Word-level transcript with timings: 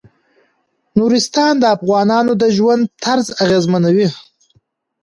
نورستان 0.97 1.53
د 1.59 1.63
افغانانو 1.77 2.31
د 2.41 2.43
ژوند 2.57 2.83
طرز 3.03 3.27
اغېزمنوي. 3.43 4.07